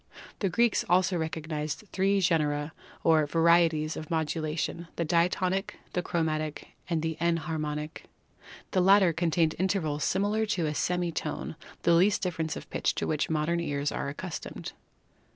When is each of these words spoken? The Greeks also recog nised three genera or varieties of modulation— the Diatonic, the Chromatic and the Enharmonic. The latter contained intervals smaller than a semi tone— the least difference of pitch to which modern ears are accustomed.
The 0.39 0.49
Greeks 0.49 0.83
also 0.89 1.15
recog 1.19 1.45
nised 1.45 1.87
three 1.89 2.21
genera 2.21 2.73
or 3.03 3.27
varieties 3.27 3.95
of 3.95 4.09
modulation— 4.09 4.87
the 4.95 5.05
Diatonic, 5.05 5.75
the 5.93 6.01
Chromatic 6.01 6.69
and 6.89 7.03
the 7.03 7.17
Enharmonic. 7.21 8.05
The 8.71 8.81
latter 8.81 9.13
contained 9.13 9.53
intervals 9.59 10.03
smaller 10.03 10.47
than 10.47 10.65
a 10.65 10.73
semi 10.73 11.11
tone— 11.11 11.55
the 11.83 11.93
least 11.93 12.23
difference 12.23 12.55
of 12.55 12.67
pitch 12.71 12.95
to 12.95 13.05
which 13.05 13.29
modern 13.29 13.59
ears 13.59 13.91
are 13.91 14.09
accustomed. 14.09 14.71